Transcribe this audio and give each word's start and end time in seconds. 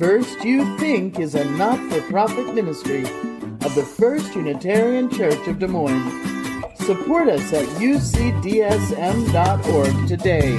First 0.00 0.42
You 0.46 0.78
Think 0.78 1.20
is 1.20 1.34
a 1.34 1.44
not 1.44 1.78
for 1.92 2.00
profit 2.08 2.54
ministry 2.54 3.02
of 3.02 3.74
the 3.74 3.84
First 3.98 4.34
Unitarian 4.34 5.10
Church 5.10 5.46
of 5.46 5.58
Des 5.58 5.66
Moines. 5.66 6.10
Support 6.86 7.28
us 7.28 7.52
at 7.52 7.66
ucdsm.org 7.76 8.48
today. 10.08 10.56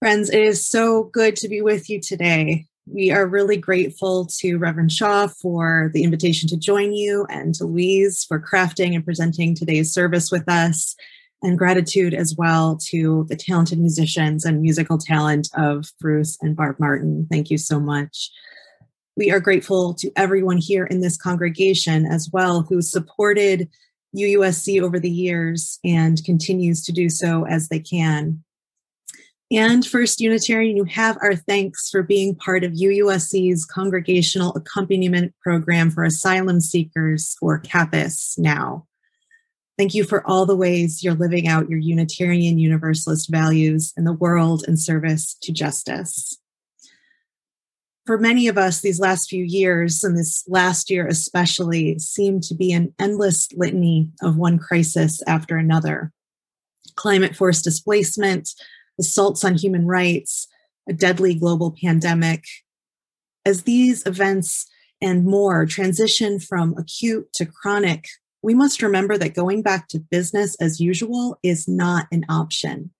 Friends, 0.00 0.28
it 0.28 0.42
is 0.42 0.68
so 0.68 1.04
good 1.04 1.34
to 1.36 1.48
be 1.48 1.62
with 1.62 1.88
you 1.88 1.98
today. 1.98 2.66
We 2.84 3.10
are 3.10 3.26
really 3.26 3.56
grateful 3.56 4.26
to 4.40 4.58
Reverend 4.58 4.92
Shaw 4.92 5.28
for 5.28 5.90
the 5.94 6.02
invitation 6.04 6.46
to 6.50 6.58
join 6.58 6.92
you 6.92 7.24
and 7.30 7.54
to 7.54 7.64
Louise 7.64 8.22
for 8.22 8.38
crafting 8.38 8.94
and 8.94 9.02
presenting 9.02 9.54
today's 9.54 9.94
service 9.94 10.30
with 10.30 10.46
us 10.46 10.94
and 11.42 11.58
gratitude 11.58 12.14
as 12.14 12.34
well 12.36 12.76
to 12.88 13.26
the 13.28 13.36
talented 13.36 13.78
musicians 13.78 14.44
and 14.44 14.60
musical 14.60 14.98
talent 14.98 15.48
of 15.56 15.90
Bruce 16.00 16.36
and 16.40 16.56
Barb 16.56 16.76
Martin. 16.78 17.26
Thank 17.30 17.50
you 17.50 17.58
so 17.58 17.78
much. 17.78 18.30
We 19.16 19.30
are 19.30 19.40
grateful 19.40 19.94
to 19.94 20.10
everyone 20.16 20.58
here 20.58 20.84
in 20.84 21.00
this 21.00 21.16
congregation 21.16 22.06
as 22.06 22.30
well 22.32 22.62
who 22.62 22.82
supported 22.82 23.68
UUSC 24.16 24.80
over 24.80 24.98
the 24.98 25.10
years 25.10 25.78
and 25.84 26.22
continues 26.24 26.84
to 26.84 26.92
do 26.92 27.08
so 27.08 27.44
as 27.46 27.68
they 27.68 27.80
can. 27.80 28.42
And 29.50 29.84
First 29.84 30.20
Unitarian, 30.20 30.76
you 30.76 30.84
have 30.84 31.16
our 31.22 31.34
thanks 31.34 31.88
for 31.88 32.02
being 32.02 32.34
part 32.34 32.64
of 32.64 32.72
UUSC's 32.72 33.64
Congregational 33.64 34.54
Accompaniment 34.54 35.34
Program 35.42 35.90
for 35.90 36.04
Asylum 36.04 36.60
Seekers, 36.60 37.34
or 37.40 37.58
CAPAS, 37.58 38.38
now. 38.38 38.86
Thank 39.78 39.94
you 39.94 40.02
for 40.02 40.26
all 40.28 40.44
the 40.44 40.56
ways 40.56 41.04
you're 41.04 41.14
living 41.14 41.46
out 41.46 41.70
your 41.70 41.78
Unitarian 41.78 42.58
Universalist 42.58 43.30
values 43.30 43.94
in 43.96 44.02
the 44.02 44.12
world 44.12 44.64
in 44.66 44.76
service 44.76 45.36
to 45.42 45.52
justice. 45.52 46.36
For 48.04 48.18
many 48.18 48.48
of 48.48 48.58
us, 48.58 48.80
these 48.80 48.98
last 48.98 49.28
few 49.28 49.44
years, 49.44 50.02
and 50.02 50.18
this 50.18 50.42
last 50.48 50.90
year 50.90 51.06
especially, 51.06 51.96
seem 52.00 52.40
to 52.40 52.56
be 52.56 52.72
an 52.72 52.92
endless 52.98 53.52
litany 53.52 54.10
of 54.20 54.36
one 54.36 54.58
crisis 54.58 55.22
after 55.28 55.56
another 55.56 56.10
climate 56.96 57.36
forced 57.36 57.62
displacement, 57.62 58.50
assaults 58.98 59.44
on 59.44 59.54
human 59.54 59.86
rights, 59.86 60.48
a 60.88 60.92
deadly 60.92 61.34
global 61.34 61.76
pandemic. 61.80 62.42
As 63.46 63.62
these 63.62 64.04
events 64.04 64.66
and 65.00 65.24
more 65.24 65.66
transition 65.66 66.40
from 66.40 66.74
acute 66.76 67.32
to 67.34 67.46
chronic 67.46 68.06
we 68.42 68.54
must 68.54 68.82
remember 68.82 69.18
that 69.18 69.34
going 69.34 69.62
back 69.62 69.88
to 69.88 69.98
business 69.98 70.54
as 70.60 70.80
usual 70.80 71.38
is 71.42 71.66
not 71.66 72.06
an 72.12 72.24
option. 72.28 72.90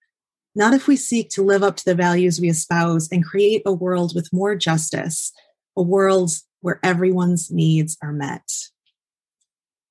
Not 0.54 0.74
if 0.74 0.88
we 0.88 0.96
seek 0.96 1.30
to 1.30 1.42
live 1.42 1.62
up 1.62 1.76
to 1.76 1.84
the 1.84 1.94
values 1.94 2.40
we 2.40 2.48
espouse 2.48 3.08
and 3.12 3.24
create 3.24 3.62
a 3.64 3.72
world 3.72 4.12
with 4.14 4.32
more 4.32 4.56
justice, 4.56 5.32
a 5.76 5.82
world 5.82 6.32
where 6.60 6.80
everyone's 6.82 7.50
needs 7.50 7.96
are 8.02 8.12
met. 8.12 8.42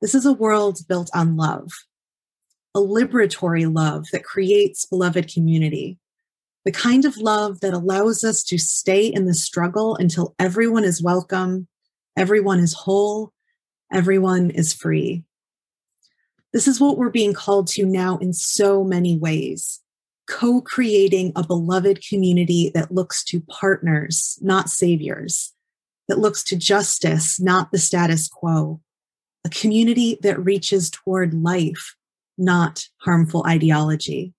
This 0.02 0.14
is 0.14 0.26
a 0.26 0.34
world 0.34 0.80
built 0.90 1.10
on 1.16 1.38
love, 1.38 1.70
a 2.76 2.80
liberatory 2.80 3.74
love 3.74 4.06
that 4.12 4.26
creates 4.26 4.86
beloved 4.86 5.34
community, 5.34 5.98
the 6.66 6.72
kind 6.74 7.06
of 7.06 7.18
love 7.18 7.62
that 7.62 7.74
allows 7.74 8.26
us 8.26 8.44
to 8.44 8.58
stay 8.58 9.08
in 9.08 9.26
the 9.26 9.34
struggle 9.34 9.96
until 9.96 10.36
everyone 10.38 10.84
is 10.84 11.02
welcome, 11.02 11.68
everyone 12.18 12.60
is 12.60 12.74
whole, 12.74 13.32
everyone 13.94 14.50
is 14.50 14.74
free. 14.74 15.24
This 16.54 16.68
is 16.68 16.80
what 16.80 16.98
we're 16.98 17.10
being 17.10 17.34
called 17.34 17.68
to 17.70 17.86
now 17.86 18.18
in 18.18 18.34
so 18.34 18.84
many 18.84 19.18
ways 19.18 19.82
co 20.28 20.62
creating 20.62 21.32
a 21.36 21.46
beloved 21.46 22.06
community 22.08 22.70
that 22.74 22.92
looks 22.92 23.24
to 23.24 23.42
partners, 23.42 24.38
not 24.42 24.70
saviors, 24.70 25.54
that 26.08 26.20
looks 26.20 26.44
to 26.44 26.56
justice, 26.56 27.40
not 27.40 27.72
the 27.72 27.78
status 27.78 28.28
quo, 28.28 28.82
a 29.46 29.50
community 29.50 30.18
that 30.22 30.44
reaches 30.44 30.90
toward 30.90 31.34
life, 31.34 31.96
not 32.38 32.88
harmful 32.98 33.46
ideology. 33.48 34.34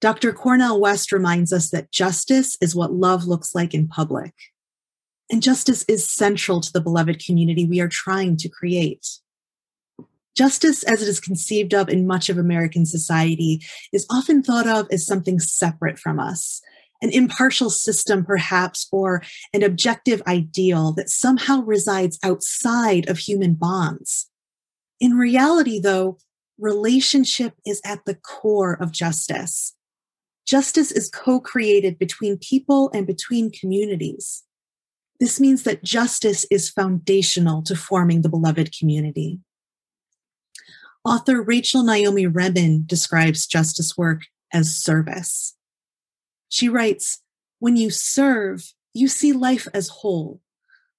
Dr. 0.00 0.32
Cornel 0.32 0.80
West 0.80 1.12
reminds 1.12 1.52
us 1.52 1.70
that 1.70 1.90
justice 1.90 2.56
is 2.60 2.74
what 2.74 2.92
love 2.92 3.24
looks 3.24 3.54
like 3.54 3.74
in 3.74 3.88
public. 3.88 4.32
And 5.30 5.42
justice 5.42 5.84
is 5.88 6.08
central 6.08 6.60
to 6.60 6.72
the 6.72 6.80
beloved 6.80 7.24
community 7.24 7.64
we 7.64 7.80
are 7.80 7.88
trying 7.88 8.36
to 8.38 8.48
create. 8.48 9.06
Justice, 10.36 10.82
as 10.84 11.02
it 11.02 11.08
is 11.08 11.20
conceived 11.20 11.74
of 11.74 11.88
in 11.88 12.06
much 12.06 12.28
of 12.28 12.38
American 12.38 12.86
society, 12.86 13.60
is 13.92 14.06
often 14.10 14.42
thought 14.42 14.66
of 14.66 14.86
as 14.90 15.04
something 15.04 15.40
separate 15.40 15.98
from 15.98 16.20
us, 16.20 16.60
an 17.02 17.10
impartial 17.10 17.70
system, 17.70 18.24
perhaps, 18.24 18.86
or 18.92 19.22
an 19.52 19.62
objective 19.62 20.22
ideal 20.26 20.92
that 20.92 21.10
somehow 21.10 21.62
resides 21.62 22.18
outside 22.22 23.08
of 23.08 23.18
human 23.18 23.54
bonds. 23.54 24.30
In 25.00 25.16
reality, 25.16 25.80
though, 25.80 26.18
relationship 26.58 27.54
is 27.66 27.80
at 27.84 28.04
the 28.04 28.14
core 28.14 28.74
of 28.80 28.92
justice. 28.92 29.74
Justice 30.46 30.90
is 30.90 31.10
co 31.10 31.40
created 31.40 31.98
between 31.98 32.38
people 32.38 32.90
and 32.92 33.06
between 33.06 33.50
communities. 33.50 34.44
This 35.18 35.38
means 35.38 35.64
that 35.64 35.84
justice 35.84 36.46
is 36.50 36.70
foundational 36.70 37.62
to 37.62 37.76
forming 37.76 38.22
the 38.22 38.28
beloved 38.28 38.76
community. 38.76 39.40
Author 41.10 41.42
Rachel 41.42 41.82
Naomi 41.82 42.28
Remen 42.28 42.84
describes 42.86 43.44
justice 43.44 43.98
work 43.98 44.26
as 44.52 44.76
service. 44.76 45.56
She 46.48 46.68
writes, 46.68 47.20
When 47.58 47.76
you 47.76 47.90
serve, 47.90 48.72
you 48.94 49.08
see 49.08 49.32
life 49.32 49.66
as 49.74 49.88
whole. 49.88 50.40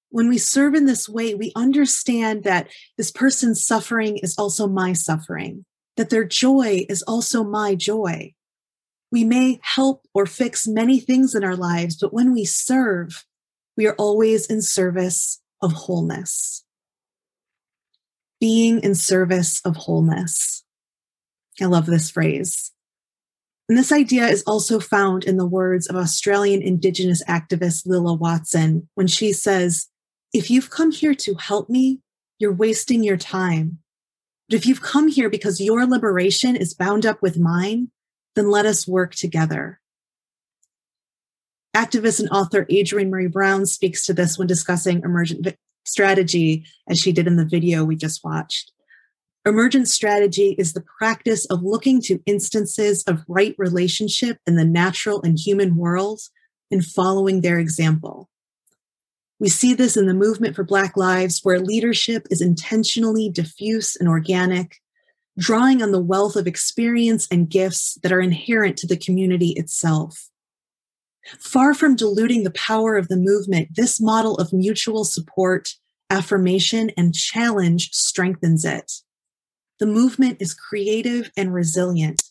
When 0.09 0.27
we 0.27 0.37
serve 0.37 0.75
in 0.75 0.85
this 0.85 1.07
way, 1.07 1.33
we 1.33 1.53
understand 1.55 2.43
that 2.43 2.67
this 2.97 3.09
person's 3.09 3.65
suffering 3.65 4.17
is 4.17 4.35
also 4.37 4.67
my 4.67 4.91
suffering, 4.91 5.63
that 5.95 6.09
their 6.09 6.25
joy 6.25 6.85
is 6.89 7.03
also 7.03 7.45
my 7.45 7.73
joy. 7.73 8.33
We 9.13 9.23
may 9.23 9.61
help 9.63 10.05
or 10.13 10.25
fix 10.25 10.67
many 10.67 10.99
things 10.99 11.35
in 11.35 11.45
our 11.45 11.55
lives, 11.55 11.95
but 11.95 12.13
when 12.13 12.33
we 12.33 12.43
serve, 12.43 13.25
we 13.77 13.87
are 13.87 13.95
always 13.95 14.45
in 14.47 14.61
service 14.61 15.41
of 15.61 15.71
wholeness 15.71 16.65
being 18.41 18.79
in 18.83 18.95
service 18.95 19.61
of 19.63 19.77
wholeness. 19.77 20.63
I 21.61 21.65
love 21.65 21.85
this 21.85 22.11
phrase. 22.11 22.71
And 23.69 23.77
this 23.77 23.91
idea 23.91 24.27
is 24.27 24.43
also 24.43 24.81
found 24.81 25.23
in 25.23 25.37
the 25.37 25.45
words 25.45 25.87
of 25.87 25.95
Australian 25.95 26.61
Indigenous 26.61 27.23
activist 27.25 27.85
Lilla 27.85 28.13
Watson 28.13 28.89
when 28.95 29.07
she 29.07 29.31
says, 29.31 29.87
If 30.33 30.49
you've 30.49 30.71
come 30.71 30.91
here 30.91 31.15
to 31.15 31.35
help 31.35 31.69
me, 31.69 32.01
you're 32.39 32.51
wasting 32.51 33.03
your 33.03 33.15
time. 33.15 33.77
But 34.49 34.57
if 34.57 34.65
you've 34.65 34.81
come 34.81 35.07
here 35.07 35.29
because 35.29 35.61
your 35.61 35.85
liberation 35.85 36.57
is 36.57 36.73
bound 36.73 37.05
up 37.05 37.21
with 37.21 37.39
mine, 37.39 37.91
then 38.35 38.49
let 38.49 38.65
us 38.65 38.87
work 38.87 39.13
together. 39.13 39.79
Activist 41.75 42.19
and 42.19 42.29
author 42.29 42.65
Adrienne 42.69 43.11
Maree 43.11 43.31
Brown 43.31 43.65
speaks 43.65 44.05
to 44.05 44.13
this 44.13 44.37
when 44.37 44.47
discussing 44.47 45.01
emergent 45.03 45.47
strategy, 45.83 46.65
as 46.89 46.99
she 46.99 47.11
did 47.11 47.27
in 47.27 47.37
the 47.37 47.45
video 47.45 47.83
we 47.83 47.95
just 47.95 48.23
watched. 48.23 48.71
Emergent 49.45 49.87
strategy 49.87 50.55
is 50.59 50.73
the 50.73 50.83
practice 50.99 51.45
of 51.45 51.63
looking 51.63 51.99
to 52.01 52.21
instances 52.27 53.03
of 53.03 53.25
right 53.27 53.55
relationship 53.57 54.37
in 54.45 54.55
the 54.55 54.65
natural 54.65 55.21
and 55.23 55.39
human 55.39 55.75
worlds 55.75 56.31
and 56.69 56.85
following 56.85 57.41
their 57.41 57.57
example. 57.57 58.29
We 59.39 59.49
see 59.49 59.73
this 59.73 59.97
in 59.97 60.05
the 60.05 60.13
movement 60.13 60.55
for 60.55 60.63
Black 60.63 60.95
Lives, 60.95 61.39
where 61.41 61.59
leadership 61.59 62.27
is 62.29 62.41
intentionally 62.41 63.29
diffuse 63.29 63.95
and 63.95 64.07
organic, 64.07 64.75
drawing 65.39 65.81
on 65.81 65.91
the 65.91 66.01
wealth 66.01 66.35
of 66.35 66.45
experience 66.45 67.27
and 67.31 67.49
gifts 67.49 67.97
that 68.03 68.11
are 68.11 68.21
inherent 68.21 68.77
to 68.77 68.87
the 68.87 68.97
community 68.97 69.53
itself. 69.57 70.29
Far 71.39 71.73
from 71.73 71.95
diluting 71.95 72.43
the 72.43 72.51
power 72.51 72.95
of 72.95 73.07
the 73.07 73.17
movement, 73.17 73.69
this 73.73 73.99
model 73.99 74.35
of 74.35 74.53
mutual 74.53 75.05
support, 75.05 75.73
affirmation, 76.11 76.91
and 76.97 77.15
challenge 77.15 77.89
strengthens 77.93 78.65
it. 78.65 78.91
The 79.79 79.87
movement 79.87 80.37
is 80.39 80.53
creative 80.53 81.31
and 81.35 81.53
resilient, 81.53 82.21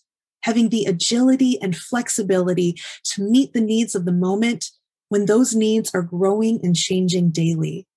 having 0.43 0.69
the 0.69 0.85
agility 0.85 1.61
and 1.61 1.77
flexibility 1.77 2.77
to 3.07 3.23
meet 3.23 3.53
the 3.53 3.61
needs 3.61 3.95
of 3.97 4.05
the 4.05 4.13
moment 4.13 4.71
when 5.09 5.27
those 5.27 5.55
needs 5.55 5.91
are 5.93 6.03
growing 6.03 6.61
and 6.63 6.77
changing 6.77 7.31
daily. 7.31 7.89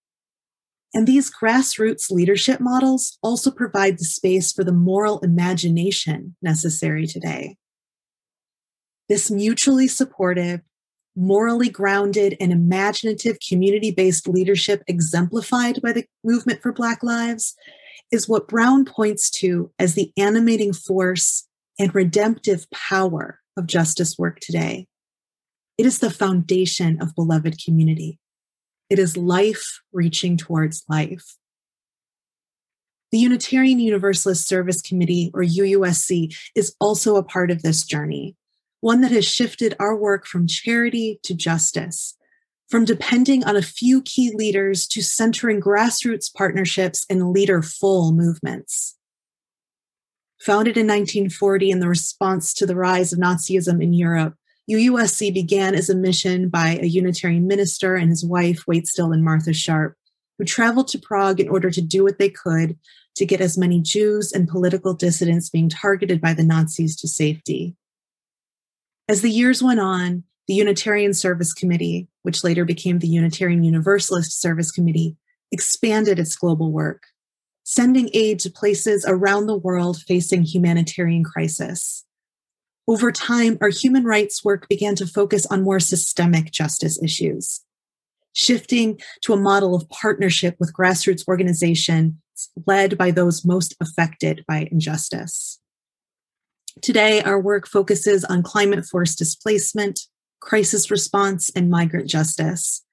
And 0.95 1.05
these 1.05 1.31
grassroots 1.31 2.09
leadership 2.09 2.59
models 2.59 3.17
also 3.21 3.51
provide 3.51 3.97
the 3.97 4.05
space 4.05 4.51
for 4.51 4.63
the 4.63 4.71
moral 4.71 5.19
imagination 5.19 6.35
necessary 6.41 7.05
today. 7.05 7.57
This 9.09 9.29
mutually 9.29 9.87
supportive, 9.87 10.61
morally 11.15 11.69
grounded 11.69 12.35
and 12.39 12.51
imaginative 12.51 13.37
community 13.47 13.91
based 13.91 14.27
leadership 14.27 14.83
exemplified 14.87 15.81
by 15.81 15.91
the 15.91 16.05
movement 16.23 16.61
for 16.61 16.71
Black 16.71 17.03
Lives 17.03 17.55
is 18.11 18.29
what 18.29 18.47
Brown 18.47 18.85
points 18.85 19.29
to 19.29 19.71
as 19.79 19.95
the 19.95 20.11
animating 20.17 20.73
force 20.73 21.47
and 21.79 21.93
redemptive 21.93 22.69
power 22.71 23.39
of 23.57 23.67
justice 23.67 24.17
work 24.17 24.39
today. 24.39 24.87
It 25.77 25.85
is 25.85 25.99
the 25.99 26.11
foundation 26.11 27.01
of 27.01 27.15
beloved 27.15 27.63
community. 27.63 28.19
It 28.89 28.99
is 28.99 29.17
life 29.17 29.81
reaching 29.91 30.37
towards 30.37 30.83
life. 30.87 31.35
The 33.11 33.19
Unitarian 33.19 33.79
Universalist 33.79 34.47
Service 34.47 34.81
Committee, 34.81 35.31
or 35.33 35.43
UUSC, 35.43 36.35
is 36.55 36.75
also 36.79 37.15
a 37.15 37.23
part 37.23 37.51
of 37.51 37.61
this 37.61 37.83
journey, 37.83 38.35
one 38.83 38.99
that 38.99 39.11
has 39.11 39.23
shifted 39.23 39.73
our 39.79 39.95
work 39.95 40.25
from 40.25 40.45
charity 40.45 41.17
to 41.23 41.33
justice, 41.33 42.17
from 42.67 42.83
depending 42.83 43.41
on 43.45 43.55
a 43.55 43.61
few 43.61 44.01
key 44.01 44.29
leaders 44.35 44.85
to 44.85 45.01
centering 45.01 45.61
grassroots 45.61 46.29
partnerships 46.33 47.05
and 47.09 47.31
leader 47.31 47.61
full 47.61 48.11
movements. 48.11 48.97
Founded 50.41 50.75
in 50.75 50.85
1940 50.85 51.71
in 51.71 51.79
the 51.79 51.87
response 51.87 52.53
to 52.55 52.65
the 52.65 52.75
rise 52.75 53.13
of 53.13 53.19
Nazism 53.19 53.81
in 53.81 53.93
Europe, 53.93 54.35
UUSC 54.69 55.33
began 55.33 55.75
as 55.75 55.89
a 55.89 55.95
mission 55.95 56.49
by 56.49 56.77
a 56.81 56.85
Unitarian 56.85 57.47
minister 57.47 57.95
and 57.95 58.09
his 58.09 58.25
wife, 58.25 58.65
Waitstill 58.67 59.13
and 59.13 59.23
Martha 59.23 59.53
Sharp, 59.53 59.95
who 60.37 60.43
traveled 60.43 60.89
to 60.89 60.99
Prague 60.99 61.39
in 61.39 61.47
order 61.47 61.71
to 61.71 61.81
do 61.81 62.03
what 62.03 62.19
they 62.19 62.29
could 62.29 62.77
to 63.15 63.25
get 63.25 63.39
as 63.39 63.57
many 63.57 63.79
Jews 63.79 64.33
and 64.33 64.45
political 64.45 64.93
dissidents 64.93 65.49
being 65.49 65.69
targeted 65.69 66.19
by 66.19 66.33
the 66.33 66.43
Nazis 66.43 66.97
to 66.97 67.07
safety. 67.07 67.77
As 69.09 69.21
the 69.21 69.29
years 69.29 69.61
went 69.61 69.79
on, 69.79 70.23
the 70.47 70.53
Unitarian 70.53 71.13
Service 71.13 71.53
Committee, 71.53 72.07
which 72.23 72.43
later 72.43 72.65
became 72.65 72.99
the 72.99 73.07
Unitarian 73.07 73.63
Universalist 73.63 74.39
Service 74.41 74.71
Committee, 74.71 75.17
expanded 75.51 76.19
its 76.19 76.35
global 76.35 76.71
work 76.71 77.03
sending 77.63 78.09
aid 78.13 78.39
to 78.39 78.51
places 78.51 79.05
around 79.07 79.47
the 79.47 79.57
world 79.57 80.01
facing 80.01 80.43
humanitarian 80.43 81.23
crisis. 81.23 82.03
Over 82.87 83.11
time, 83.11 83.57
our 83.61 83.69
human 83.69 84.03
rights 84.03 84.43
work 84.43 84.67
began 84.67 84.95
to 84.95 85.07
focus 85.07 85.45
on 85.45 85.63
more 85.63 85.79
systemic 85.79 86.51
justice 86.51 87.01
issues, 87.01 87.61
shifting 88.33 88.99
to 89.21 89.33
a 89.33 89.37
model 89.37 89.73
of 89.73 89.89
partnership 89.89 90.57
with 90.59 90.73
grassroots 90.73 91.25
organizations 91.27 92.13
led 92.67 92.97
by 92.97 93.11
those 93.11 93.45
most 93.45 93.73
affected 93.79 94.43
by 94.47 94.67
injustice. 94.69 95.61
Today, 96.81 97.21
our 97.21 97.39
work 97.39 97.67
focuses 97.67 98.25
on 98.25 98.43
climate 98.43 98.85
force 98.85 99.15
displacement, 99.15 100.01
crisis 100.39 100.89
response, 100.89 101.49
and 101.55 101.69
migrant 101.69 102.09
justice. 102.09 102.83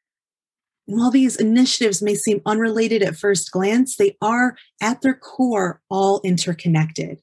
And 0.86 0.98
while 0.98 1.10
these 1.10 1.36
initiatives 1.36 2.02
may 2.02 2.14
seem 2.14 2.42
unrelated 2.44 3.02
at 3.02 3.16
first 3.16 3.50
glance, 3.50 3.96
they 3.96 4.16
are 4.20 4.56
at 4.82 5.02
their 5.02 5.14
core 5.14 5.80
all 5.88 6.20
interconnected. 6.24 7.20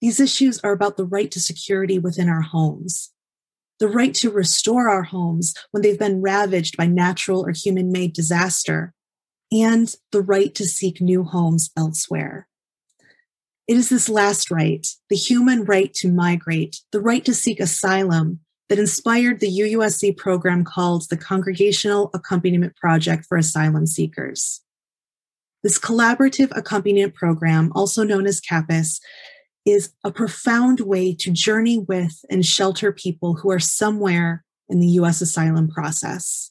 These 0.00 0.18
issues 0.18 0.58
are 0.60 0.72
about 0.72 0.96
the 0.96 1.04
right 1.04 1.30
to 1.30 1.40
security 1.40 1.98
within 1.98 2.28
our 2.28 2.40
homes, 2.40 3.12
the 3.78 3.88
right 3.88 4.14
to 4.14 4.30
restore 4.30 4.88
our 4.88 5.02
homes 5.02 5.54
when 5.70 5.82
they've 5.82 5.98
been 5.98 6.22
ravaged 6.22 6.76
by 6.76 6.86
natural 6.86 7.46
or 7.46 7.52
human 7.52 7.92
made 7.92 8.14
disaster, 8.14 8.94
and 9.52 9.94
the 10.10 10.22
right 10.22 10.54
to 10.54 10.64
seek 10.64 11.00
new 11.00 11.22
homes 11.22 11.70
elsewhere. 11.76 12.48
It 13.70 13.76
is 13.76 13.88
this 13.88 14.08
last 14.08 14.50
right, 14.50 14.84
the 15.10 15.16
human 15.16 15.62
right 15.62 15.94
to 15.94 16.10
migrate, 16.10 16.80
the 16.90 16.98
right 16.98 17.24
to 17.24 17.32
seek 17.32 17.60
asylum, 17.60 18.40
that 18.68 18.80
inspired 18.80 19.38
the 19.38 19.60
UUSC 19.60 20.16
program 20.16 20.64
called 20.64 21.08
the 21.08 21.16
Congregational 21.16 22.10
Accompaniment 22.12 22.74
Project 22.74 23.26
for 23.28 23.38
Asylum 23.38 23.86
Seekers. 23.86 24.62
This 25.62 25.78
collaborative 25.78 26.50
accompaniment 26.56 27.14
program, 27.14 27.70
also 27.76 28.02
known 28.02 28.26
as 28.26 28.40
CAPAS, 28.40 28.98
is 29.64 29.92
a 30.02 30.10
profound 30.10 30.80
way 30.80 31.14
to 31.14 31.30
journey 31.30 31.78
with 31.78 32.24
and 32.28 32.44
shelter 32.44 32.90
people 32.90 33.34
who 33.34 33.52
are 33.52 33.60
somewhere 33.60 34.44
in 34.68 34.80
the 34.80 34.88
US 34.98 35.20
asylum 35.20 35.68
process. 35.68 36.50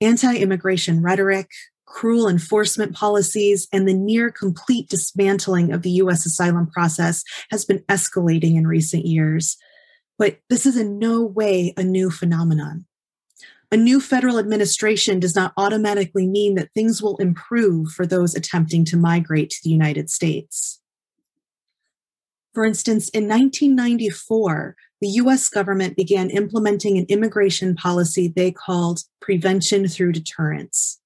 Anti 0.00 0.38
immigration 0.38 1.02
rhetoric, 1.02 1.50
cruel 1.92 2.26
enforcement 2.26 2.94
policies, 2.94 3.68
and 3.70 3.86
the 3.86 3.94
near 3.94 4.30
complete 4.30 4.88
dismantling 4.88 5.72
of 5.72 5.82
the 5.82 5.90
US 5.90 6.24
asylum 6.24 6.66
process 6.66 7.22
has 7.50 7.64
been 7.64 7.80
escalating 7.80 8.56
in 8.56 8.66
recent 8.66 9.04
years, 9.04 9.58
but 10.18 10.38
this 10.48 10.64
is 10.64 10.76
in 10.76 10.98
no 10.98 11.22
way 11.22 11.74
a 11.76 11.84
new 11.84 12.10
phenomenon. 12.10 12.86
A 13.70 13.76
new 13.76 14.00
federal 14.00 14.38
administration 14.38 15.20
does 15.20 15.36
not 15.36 15.52
automatically 15.56 16.26
mean 16.26 16.54
that 16.54 16.70
things 16.74 17.02
will 17.02 17.16
improve 17.18 17.90
for 17.92 18.06
those 18.06 18.34
attempting 18.34 18.84
to 18.86 18.96
migrate 18.96 19.50
to 19.50 19.60
the 19.62 19.70
United 19.70 20.10
States. 20.10 20.80
For 22.54 22.64
instance, 22.64 23.08
in 23.10 23.28
1994, 23.28 24.76
the 25.00 25.08
US 25.08 25.48
government 25.48 25.96
began 25.96 26.30
implementing 26.30 26.96
an 26.96 27.06
immigration 27.08 27.74
policy 27.74 28.28
they 28.28 28.50
called 28.50 29.00
prevention 29.20 29.88
through 29.88 30.12
deterrence. 30.12 31.01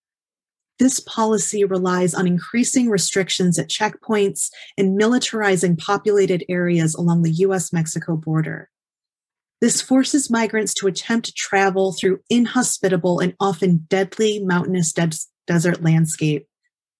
This 0.78 1.00
policy 1.00 1.64
relies 1.64 2.14
on 2.14 2.26
increasing 2.26 2.90
restrictions 2.90 3.58
at 3.58 3.68
checkpoints 3.68 4.50
and 4.76 5.00
militarizing 5.00 5.78
populated 5.78 6.44
areas 6.48 6.94
along 6.94 7.22
the 7.22 7.32
US 7.32 7.72
Mexico 7.72 8.16
border. 8.16 8.68
This 9.60 9.80
forces 9.80 10.30
migrants 10.30 10.74
to 10.74 10.86
attempt 10.86 11.26
to 11.26 11.32
travel 11.32 11.92
through 11.92 12.20
inhospitable 12.28 13.20
and 13.20 13.34
often 13.40 13.86
deadly 13.88 14.38
mountainous 14.40 14.92
de- 14.92 15.12
desert 15.46 15.82
landscape 15.82 16.46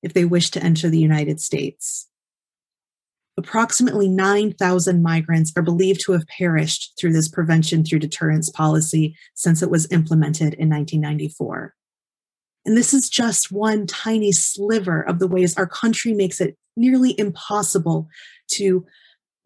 if 0.03 0.15
they 0.15 0.25
wish 0.25 0.51
to 0.53 0.63
enter 0.63 0.89
the 0.89 0.99
United 0.99 1.41
States. 1.41 2.09
Approximately 3.39 4.09
9,000 4.09 5.03
migrants 5.03 5.53
are 5.55 5.63
believed 5.63 6.01
to 6.07 6.13
have 6.13 6.27
perished 6.27 6.95
through 6.99 7.13
this 7.13 7.29
prevention 7.29 7.85
through 7.85 7.99
deterrence 7.99 8.49
policy 8.49 9.15
since 9.35 9.63
it 9.63 9.71
was 9.71 9.91
implemented 9.93 10.55
in 10.55 10.71
1994. 10.71 11.75
And 12.67 12.77
this 12.77 12.93
is 12.93 13.09
just 13.09 13.53
one 13.53 13.87
tiny 13.87 14.33
sliver 14.33 15.01
of 15.01 15.21
the 15.21 15.29
ways 15.29 15.57
our 15.57 15.69
country 15.69 16.13
makes 16.13 16.41
it 16.41 16.57
nearly 16.77 17.19
impossible 17.19 18.09
to 18.49 18.85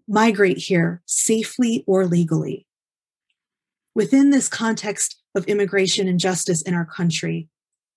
migrate 0.09 0.57
here 0.57 1.03
safely 1.05 1.85
or 1.87 2.07
legally. 2.07 2.67
Within 3.95 4.31
this 4.31 4.49
context 4.49 5.21
of 5.35 5.45
immigration 5.45 6.09
and 6.09 6.19
justice 6.19 6.63
in 6.63 6.73
our 6.73 6.87
country, 6.87 7.49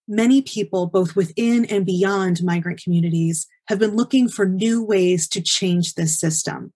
many 0.08 0.42
people, 0.42 0.88
both 0.88 1.16
within 1.16 1.66
and 1.66 1.86
beyond 1.86 2.44
migrant 2.44 2.84
communities, 2.84 3.48
have 3.70 3.80
been 3.80 3.96
looking 3.96 4.28
for 4.28 4.46
new 4.46 4.84
ways 4.84 5.28
to 5.30 5.42
change 5.42 5.94
this 5.94 6.20
system. 6.20 6.74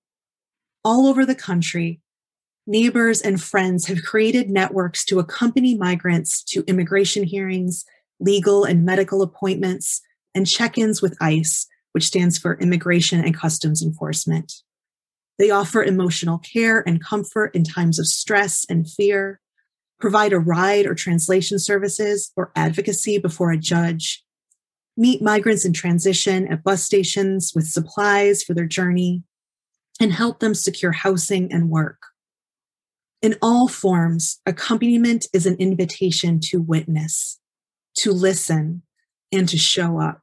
All 0.86 1.06
over 1.08 1.26
the 1.26 1.36
country, 1.36 2.00
neighbors 2.66 3.22
and 3.22 3.42
friends 3.42 3.88
have 3.88 4.04
created 4.04 4.50
networks 4.50 5.04
to 5.06 5.20
accompany 5.20 5.76
migrants 5.76 6.44
to 6.44 6.64
immigration 6.68 7.24
hearings, 7.24 7.84
legal 8.20 8.64
and 8.64 8.86
medical 8.86 9.22
appointments, 9.22 10.02
and 10.34 10.48
check 10.48 10.78
ins 10.78 11.02
with 11.02 11.18
ICE, 11.22 11.68
which 11.92 12.06
stands 12.06 12.38
for 12.38 12.60
Immigration 12.60 13.24
and 13.24 13.36
Customs 13.36 13.82
Enforcement. 13.82 14.54
They 15.40 15.52
offer 15.52 15.84
emotional 15.84 16.40
care 16.40 16.84
and 16.88 17.04
comfort 17.04 17.56
in 17.56 17.64
times 17.64 18.00
of 18.00 18.08
stress 18.08 18.66
and 18.70 18.90
fear, 18.90 19.40
provide 20.00 20.34
a 20.34 20.40
ride 20.40 20.86
or 20.86 20.96
translation 20.96 21.60
services 21.60 22.32
or 22.36 22.52
advocacy 22.56 23.18
before 23.18 23.52
a 23.52 23.58
judge, 23.58 24.24
meet 24.96 25.22
migrants 25.22 25.66
in 25.66 25.74
transition 25.74 26.48
at 26.48 26.64
bus 26.64 26.84
stations 26.84 27.52
with 27.56 27.68
supplies 27.68 28.44
for 28.44 28.54
their 28.54 28.66
journey, 28.66 29.24
and 30.00 30.12
help 30.12 30.40
them 30.40 30.54
secure 30.54 30.92
housing 30.92 31.52
and 31.52 31.70
work. 31.70 31.98
In 33.22 33.36
all 33.42 33.68
forms, 33.68 34.40
accompaniment 34.46 35.28
is 35.34 35.46
an 35.48 35.56
invitation 35.56 36.40
to 36.42 36.62
witness, 36.62 37.40
to 37.98 38.12
listen, 38.12 38.84
and 39.32 39.50
to 39.50 39.58
show 39.58 40.00
up. 40.00 40.22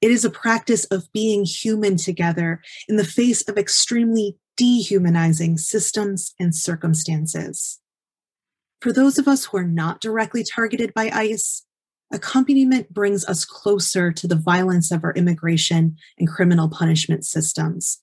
It 0.00 0.10
is 0.10 0.24
a 0.24 0.30
practice 0.30 0.84
of 0.86 1.10
being 1.12 1.44
human 1.44 1.96
together 1.96 2.60
in 2.88 2.96
the 2.96 3.04
face 3.04 3.48
of 3.48 3.56
extremely 3.56 4.36
dehumanizing 4.56 5.56
systems 5.58 6.34
and 6.38 6.54
circumstances. 6.54 7.80
For 8.80 8.92
those 8.92 9.18
of 9.18 9.26
us 9.26 9.46
who 9.46 9.56
are 9.56 9.66
not 9.66 10.02
directly 10.02 10.44
targeted 10.44 10.92
by 10.92 11.08
ICE, 11.10 11.64
accompaniment 12.12 12.92
brings 12.92 13.24
us 13.24 13.44
closer 13.44 14.12
to 14.12 14.28
the 14.28 14.36
violence 14.36 14.92
of 14.92 15.04
our 15.04 15.14
immigration 15.14 15.96
and 16.18 16.28
criminal 16.28 16.68
punishment 16.68 17.24
systems, 17.24 18.02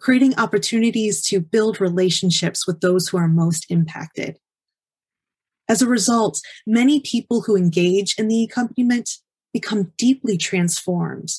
creating 0.00 0.38
opportunities 0.38 1.20
to 1.26 1.40
build 1.40 1.80
relationships 1.80 2.66
with 2.66 2.80
those 2.80 3.08
who 3.08 3.18
are 3.18 3.28
most 3.28 3.66
impacted. 3.68 4.38
As 5.68 5.80
a 5.80 5.88
result, 5.88 6.40
many 6.66 7.00
people 7.00 7.42
who 7.42 7.56
engage 7.56 8.18
in 8.18 8.28
the 8.28 8.44
accompaniment 8.44 9.18
become 9.52 9.92
deeply 9.96 10.36
transformed 10.36 11.30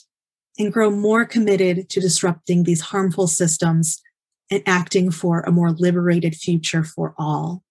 and 0.57 0.73
grow 0.73 0.89
more 0.89 1.25
committed 1.25 1.89
to 1.89 1.99
disrupting 1.99 2.63
these 2.63 2.81
harmful 2.81 3.27
systems 3.27 4.01
and 4.49 4.63
acting 4.65 5.11
for 5.11 5.41
a 5.41 5.51
more 5.51 5.71
liberated 5.71 6.35
future 6.35 6.83
for 6.83 7.13
all. 7.17 7.63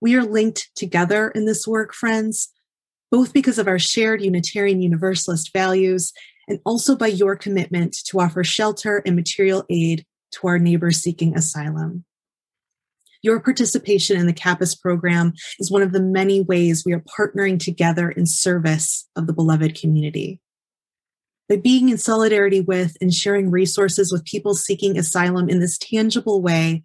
We 0.00 0.14
are 0.14 0.24
linked 0.24 0.70
together 0.74 1.30
in 1.30 1.46
this 1.46 1.66
work, 1.66 1.92
friends, 1.92 2.52
both 3.10 3.32
because 3.32 3.58
of 3.58 3.68
our 3.68 3.78
shared 3.78 4.22
Unitarian 4.22 4.82
Universalist 4.82 5.52
values 5.52 6.12
and 6.48 6.60
also 6.64 6.96
by 6.96 7.08
your 7.08 7.36
commitment 7.36 7.96
to 8.06 8.20
offer 8.20 8.44
shelter 8.44 9.02
and 9.04 9.16
material 9.16 9.64
aid 9.68 10.06
to 10.32 10.46
our 10.46 10.58
neighbors 10.58 10.98
seeking 10.98 11.36
asylum. 11.36 12.04
Your 13.26 13.40
participation 13.40 14.16
in 14.16 14.28
the 14.28 14.32
CAPAS 14.32 14.80
program 14.80 15.32
is 15.58 15.68
one 15.68 15.82
of 15.82 15.90
the 15.90 16.00
many 16.00 16.42
ways 16.42 16.84
we 16.86 16.92
are 16.92 17.02
partnering 17.18 17.58
together 17.58 18.08
in 18.08 18.24
service 18.24 19.08
of 19.16 19.26
the 19.26 19.32
beloved 19.32 19.74
community. 19.74 20.40
By 21.48 21.56
being 21.56 21.88
in 21.88 21.98
solidarity 21.98 22.60
with 22.60 22.96
and 23.00 23.12
sharing 23.12 23.50
resources 23.50 24.12
with 24.12 24.24
people 24.24 24.54
seeking 24.54 24.96
asylum 24.96 25.48
in 25.48 25.58
this 25.58 25.76
tangible 25.76 26.40
way, 26.40 26.84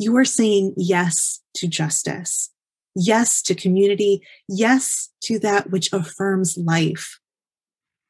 you 0.00 0.16
are 0.16 0.24
saying 0.24 0.74
yes 0.76 1.40
to 1.54 1.68
justice, 1.68 2.50
yes 2.96 3.40
to 3.42 3.54
community, 3.54 4.26
yes 4.48 5.10
to 5.22 5.38
that 5.38 5.70
which 5.70 5.92
affirms 5.92 6.58
life. 6.58 7.20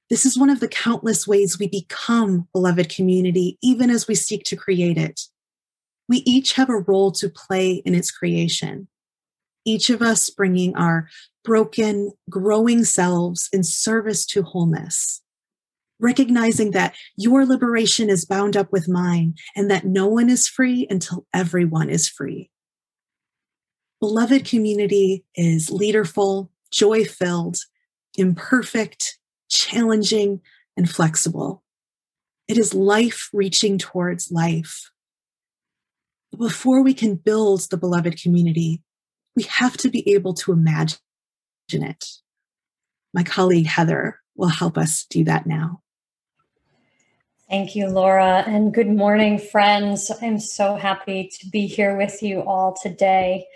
This 0.09 0.25
is 0.25 0.39
one 0.39 0.49
of 0.49 0.61
the 0.61 0.69
countless 0.69 1.29
ways 1.29 1.59
we 1.59 1.69
become 1.69 2.49
beloved 2.55 2.89
community, 2.89 3.59
even 3.61 3.91
as 3.91 4.09
we 4.09 4.15
seek 4.15 4.45
to 4.45 4.57
create 4.57 4.97
it. 4.97 5.21
We 6.09 6.19
each 6.19 6.55
have 6.55 6.71
a 6.71 6.79
role 6.79 7.11
to 7.13 7.29
play 7.29 7.83
in 7.85 7.95
its 7.95 8.11
creation, 8.11 8.89
each 9.65 9.91
of 9.91 10.03
us 10.03 10.31
bringing 10.31 10.77
our 10.77 11.09
broken, 11.45 12.13
growing 12.31 12.85
selves 12.85 13.49
in 13.53 13.65
service 13.65 14.27
to 14.27 14.43
wholeness. 14.43 15.23
Recognizing 15.99 16.73
that 16.73 16.95
your 17.17 17.47
liberation 17.47 18.11
is 18.11 18.27
bound 18.27 18.57
up 18.57 18.71
with 18.71 18.89
mine 18.89 19.35
and 19.57 19.71
that 19.71 19.87
no 19.87 20.07
one 20.07 20.29
is 20.29 20.47
free 20.47 20.87
until 20.91 21.27
everyone 21.33 21.89
is 21.89 22.09
free. 22.09 22.51
Beloved 24.01 24.45
community 24.45 25.25
is 25.35 25.71
leaderful, 25.71 26.51
joy 26.71 27.05
filled, 27.05 27.57
imperfect, 28.17 29.19
challenging, 29.49 30.41
and 30.77 30.91
flexible. 30.91 31.63
It 32.47 32.59
is 32.59 32.75
life 32.75 33.31
reaching 33.33 33.79
towards 33.79 34.31
life. 34.31 34.91
But 36.37 36.49
before 36.49 36.83
we 36.83 36.93
can 36.93 37.15
build 37.15 37.69
the 37.71 37.77
beloved 37.77 38.21
community, 38.21 38.83
we 39.35 39.45
have 39.45 39.77
to 39.79 39.89
be 39.89 40.13
able 40.13 40.35
to 40.35 40.53
imagine 40.53 40.99
it. 41.71 42.05
My 43.15 43.23
colleague 43.23 43.67
Heather 43.67 44.21
will 44.35 44.49
help 44.49 44.77
us 44.77 45.07
do 45.09 45.25
that 45.25 45.47
now. 45.47 45.81
Thank 47.49 47.77
you, 47.77 47.89
Laura, 47.89 48.45
and 48.47 48.75
good 48.75 48.89
morning, 48.89 49.39
friends. 49.39 50.11
I'm 50.21 50.41
so 50.41 50.75
happy 50.75 51.31
to 51.41 51.49
be 51.49 51.67
here 51.67 51.97
with 51.97 52.23
you 52.23 52.41
all 52.41 52.77
today. 52.83 53.47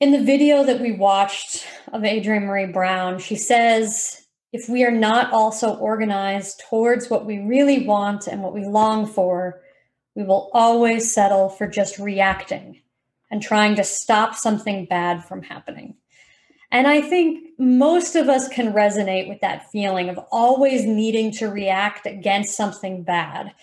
In 0.00 0.12
the 0.12 0.24
video 0.24 0.64
that 0.64 0.80
we 0.80 0.92
watched 0.92 1.66
of 1.92 2.04
Adrienne 2.04 2.46
Maree 2.46 2.72
Brown, 2.72 3.18
she 3.18 3.36
says, 3.36 4.26
if 4.52 4.68
we 4.68 4.82
are 4.84 4.90
not 4.90 5.32
also 5.32 5.74
organized 5.74 6.62
towards 6.70 7.10
what 7.10 7.26
we 7.26 7.38
really 7.38 7.86
want 7.86 8.26
and 8.26 8.42
what 8.42 8.54
we 8.54 8.64
long 8.64 9.06
for, 9.06 9.60
we 10.18 10.24
will 10.24 10.50
always 10.52 11.14
settle 11.14 11.48
for 11.48 11.68
just 11.68 12.00
reacting 12.00 12.82
and 13.30 13.40
trying 13.40 13.76
to 13.76 13.84
stop 13.84 14.34
something 14.34 14.84
bad 14.84 15.24
from 15.24 15.42
happening. 15.42 15.94
And 16.72 16.88
I 16.88 17.00
think 17.00 17.50
most 17.56 18.16
of 18.16 18.28
us 18.28 18.48
can 18.48 18.72
resonate 18.72 19.28
with 19.28 19.40
that 19.42 19.70
feeling 19.70 20.08
of 20.08 20.18
always 20.32 20.84
needing 20.84 21.30
to 21.34 21.46
react 21.46 22.04
against 22.04 22.56
something 22.56 23.04
bad. 23.04 23.54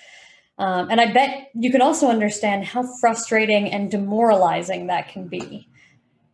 Um, 0.57 0.89
and 0.89 1.01
I 1.01 1.11
bet 1.11 1.49
you 1.55 1.69
can 1.71 1.81
also 1.81 2.07
understand 2.07 2.63
how 2.63 2.87
frustrating 3.01 3.69
and 3.69 3.91
demoralizing 3.91 4.87
that 4.87 5.09
can 5.09 5.27
be. 5.27 5.67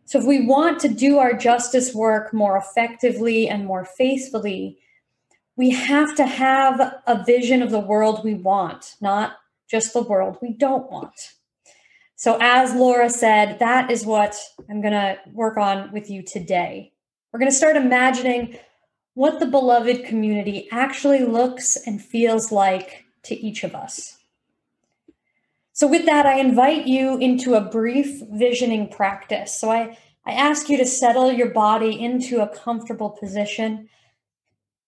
So, 0.04 0.20
if 0.20 0.24
we 0.24 0.46
want 0.46 0.78
to 0.82 0.88
do 0.88 1.18
our 1.18 1.32
justice 1.32 1.92
work 1.92 2.32
more 2.32 2.56
effectively 2.56 3.48
and 3.48 3.66
more 3.66 3.84
faithfully, 3.84 4.78
we 5.56 5.70
have 5.70 6.14
to 6.14 6.26
have 6.26 6.80
a 7.08 7.24
vision 7.24 7.60
of 7.60 7.70
the 7.70 7.80
world 7.80 8.22
we 8.22 8.34
want, 8.34 8.94
not 9.00 9.36
just 9.72 9.94
the 9.94 10.02
world 10.02 10.36
we 10.42 10.52
don't 10.52 10.92
want. 10.92 11.32
So, 12.14 12.36
as 12.40 12.74
Laura 12.74 13.08
said, 13.08 13.58
that 13.58 13.90
is 13.90 14.04
what 14.04 14.36
I'm 14.70 14.82
going 14.82 14.92
to 14.92 15.18
work 15.32 15.56
on 15.56 15.90
with 15.92 16.10
you 16.10 16.22
today. 16.22 16.92
We're 17.32 17.40
going 17.40 17.50
to 17.50 17.56
start 17.56 17.76
imagining 17.76 18.58
what 19.14 19.40
the 19.40 19.46
beloved 19.46 20.04
community 20.04 20.68
actually 20.70 21.24
looks 21.24 21.76
and 21.86 22.00
feels 22.04 22.52
like 22.52 23.06
to 23.24 23.34
each 23.34 23.64
of 23.64 23.74
us. 23.74 24.18
So, 25.72 25.88
with 25.88 26.04
that, 26.04 26.26
I 26.26 26.38
invite 26.38 26.86
you 26.86 27.16
into 27.16 27.54
a 27.54 27.62
brief 27.62 28.20
visioning 28.30 28.88
practice. 28.88 29.58
So, 29.58 29.70
I, 29.70 29.96
I 30.26 30.32
ask 30.32 30.68
you 30.68 30.76
to 30.76 30.86
settle 30.86 31.32
your 31.32 31.50
body 31.50 31.98
into 31.98 32.42
a 32.42 32.46
comfortable 32.46 33.10
position. 33.10 33.88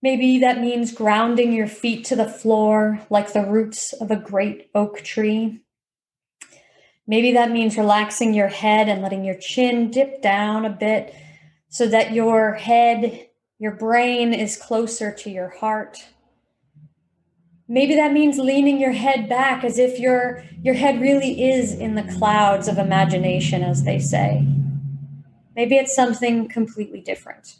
Maybe 0.04 0.40
that 0.40 0.60
means 0.60 0.92
grounding 0.92 1.54
your 1.54 1.66
feet 1.66 2.04
to 2.04 2.14
the 2.14 2.28
floor 2.28 3.00
like 3.08 3.32
the 3.32 3.46
roots 3.46 3.94
of 3.94 4.10
a 4.10 4.16
great 4.16 4.68
oak 4.74 5.00
tree. 5.00 5.62
Maybe 7.06 7.32
that 7.32 7.50
means 7.50 7.78
relaxing 7.78 8.34
your 8.34 8.48
head 8.48 8.90
and 8.90 9.00
letting 9.00 9.24
your 9.24 9.38
chin 9.38 9.90
dip 9.90 10.20
down 10.20 10.66
a 10.66 10.68
bit 10.68 11.14
so 11.70 11.86
that 11.86 12.12
your 12.12 12.52
head, 12.52 13.28
your 13.58 13.76
brain 13.76 14.34
is 14.34 14.58
closer 14.58 15.10
to 15.10 15.30
your 15.30 15.48
heart. 15.48 16.04
Maybe 17.66 17.94
that 17.94 18.12
means 18.12 18.36
leaning 18.36 18.78
your 18.78 18.92
head 18.92 19.26
back 19.26 19.64
as 19.64 19.78
if 19.78 19.98
your, 19.98 20.44
your 20.62 20.74
head 20.74 21.00
really 21.00 21.50
is 21.50 21.72
in 21.72 21.94
the 21.94 22.12
clouds 22.18 22.68
of 22.68 22.76
imagination, 22.76 23.62
as 23.62 23.84
they 23.84 23.98
say. 23.98 24.46
Maybe 25.56 25.76
it's 25.76 25.96
something 25.96 26.46
completely 26.46 27.00
different. 27.00 27.56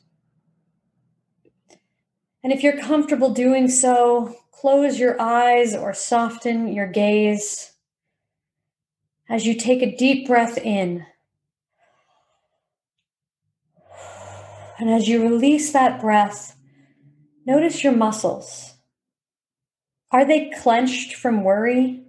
And 2.45 2.53
if 2.53 2.63
you're 2.63 2.79
comfortable 2.79 3.31
doing 3.31 3.69
so, 3.69 4.37
close 4.53 4.99
your 4.99 5.21
eyes 5.21 5.75
or 5.75 5.95
soften 5.95 6.71
your 6.75 6.87
gaze 6.87 7.73
as 9.31 9.47
you 9.47 9.55
take 9.55 9.81
a 9.81 9.97
deep 9.97 10.27
breath 10.27 10.59
in. 10.59 11.07
And 14.79 14.91
as 14.91 15.09
you 15.09 15.23
release 15.23 15.73
that 15.73 16.03
breath, 16.03 16.55
notice 17.47 17.83
your 17.83 17.95
muscles. 17.95 18.75
Are 20.11 20.27
they 20.27 20.51
clenched 20.51 21.15
from 21.15 21.45
worry, 21.45 22.03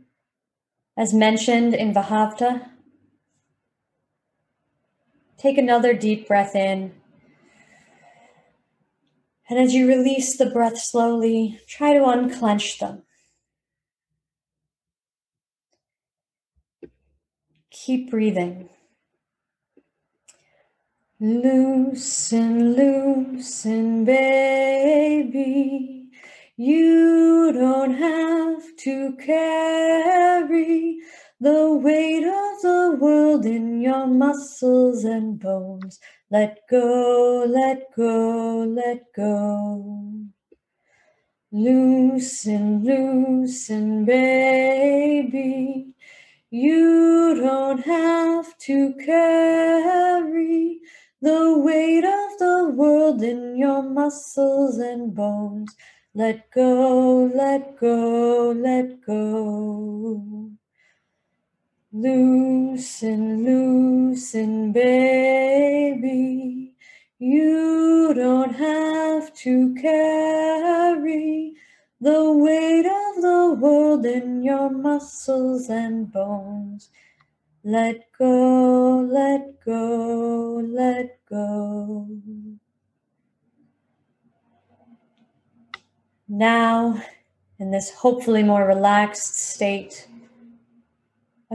as 0.97 1.13
mentioned 1.13 1.73
in 1.73 1.93
Vahavta? 1.93 2.69
Take 5.37 5.57
another 5.57 5.93
deep 5.93 6.27
breath 6.27 6.55
in. 6.55 6.93
And 9.49 9.59
as 9.59 9.75
you 9.75 9.87
release 9.87 10.37
the 10.37 10.47
breath 10.47 10.79
slowly, 10.79 11.59
try 11.67 11.93
to 11.93 12.05
unclench 12.05 12.79
them. 12.79 13.03
Keep 17.69 18.09
breathing. 18.09 18.69
Loosen, 21.19 22.73
loosen, 22.73 24.03
baby. 24.03 26.09
You 26.57 27.51
don't 27.53 27.93
have 27.93 28.75
to 28.77 29.15
carry 29.17 30.99
the 31.39 31.75
weight 31.75 32.23
of 32.23 32.61
the 32.61 32.97
world 32.99 33.45
in 33.45 33.81
your 33.81 34.07
muscles 34.07 35.03
and 35.03 35.39
bones. 35.39 35.99
Let 36.35 36.67
go, 36.69 37.45
let 37.47 37.95
go, 37.95 38.65
let 38.67 39.13
go. 39.15 40.25
Loosen, 41.49 42.83
loosen, 42.83 44.03
baby. 44.03 45.93
You 46.49 47.39
don't 47.39 47.85
have 47.85 48.57
to 48.67 48.93
carry 48.95 50.81
the 51.21 51.57
weight 51.57 52.03
of 52.03 52.37
the 52.37 52.73
world 52.75 53.23
in 53.23 53.55
your 53.55 53.81
muscles 53.81 54.77
and 54.77 55.15
bones. 55.15 55.73
Let 56.13 56.51
go, 56.51 57.31
let 57.33 57.79
go, 57.79 58.51
let 58.51 58.99
go. 59.05 60.51
Loosen, 61.97 63.45
loosen, 63.45 64.73
baby. 64.73 66.73
You 67.19 68.13
don't 68.13 68.53
have 68.53 69.33
to 69.35 69.73
carry 69.75 71.53
the 72.01 72.33
weight 72.33 72.85
of 72.85 73.21
the 73.21 73.57
world 73.61 74.05
in 74.05 74.43
your 74.43 74.69
muscles 74.69 75.69
and 75.69 76.11
bones. 76.11 76.89
Let 77.63 78.11
go, 78.19 79.07
let 79.09 79.63
go, 79.63 80.61
let 80.67 81.17
go. 81.29 82.09
Now, 86.27 87.01
in 87.57 87.71
this 87.71 87.89
hopefully 87.91 88.43
more 88.43 88.67
relaxed 88.67 89.37
state, 89.37 90.09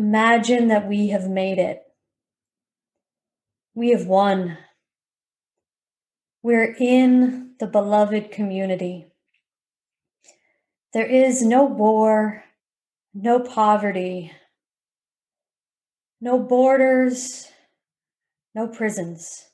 imagine 0.00 0.68
that 0.68 0.88
we 0.88 1.08
have 1.08 1.28
made 1.28 1.58
it. 1.58 1.82
We 3.74 3.90
have 3.90 4.06
won. 4.06 4.56
We're 6.42 6.74
in 6.80 7.54
the 7.60 7.66
beloved 7.66 8.32
community. 8.32 9.06
There 10.94 11.06
is 11.06 11.42
no 11.42 11.64
war, 11.64 12.44
no 13.12 13.40
poverty, 13.40 14.32
No 16.22 16.38
borders, 16.38 17.50
no 18.54 18.68
prisons. 18.68 19.46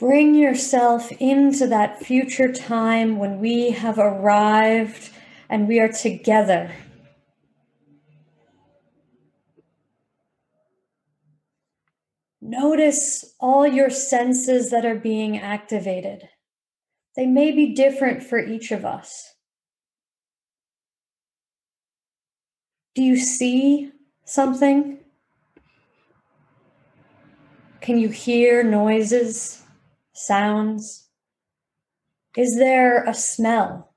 Bring 0.00 0.34
yourself 0.34 1.12
into 1.20 1.68
that 1.68 2.02
future 2.02 2.52
time 2.52 3.18
when 3.18 3.38
we 3.38 3.70
have 3.70 3.98
arrived 3.98 5.10
and 5.48 5.68
we 5.68 5.78
are 5.78 5.92
together. 5.92 6.72
Notice 12.46 13.34
all 13.40 13.66
your 13.66 13.88
senses 13.88 14.68
that 14.68 14.84
are 14.84 14.94
being 14.94 15.38
activated. 15.38 16.28
They 17.16 17.24
may 17.24 17.52
be 17.52 17.74
different 17.74 18.22
for 18.22 18.38
each 18.38 18.70
of 18.70 18.84
us. 18.84 19.34
Do 22.94 23.02
you 23.02 23.16
see 23.16 23.92
something? 24.26 24.98
Can 27.80 27.96
you 27.96 28.10
hear 28.10 28.62
noises, 28.62 29.62
sounds? 30.12 31.08
Is 32.36 32.58
there 32.58 33.04
a 33.04 33.14
smell? 33.14 33.94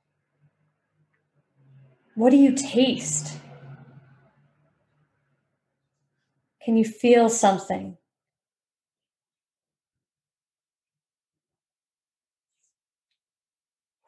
What 2.16 2.30
do 2.30 2.38
you 2.38 2.56
taste? 2.56 3.40
Can 6.64 6.78
you 6.78 6.86
feel 6.86 7.28
something? 7.28 7.98